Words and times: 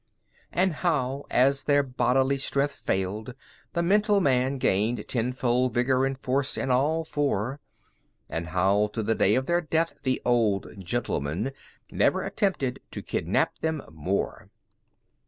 And 0.51 0.73
how, 0.73 1.27
as 1.29 1.65
their 1.65 1.83
bodily 1.83 2.39
strength 2.39 2.71
failed, 2.73 3.35
the 3.73 3.83
mental 3.83 4.19
man 4.19 4.57
Gained 4.57 5.07
tenfold 5.07 5.75
vigor 5.75 6.07
and 6.07 6.17
force 6.17 6.57
in 6.57 6.71
all 6.71 7.05
four; 7.05 7.59
And 8.27 8.47
how, 8.47 8.87
to 8.93 9.03
the 9.03 9.13
day 9.13 9.35
of 9.35 9.45
their 9.45 9.61
death, 9.61 9.99
the 10.01 10.19
"Old 10.25 10.83
Gentleman" 10.83 11.51
Never 11.91 12.23
attempted 12.23 12.79
to 12.89 13.03
kidnap 13.03 13.59
them 13.59 13.83
more. 13.91 14.49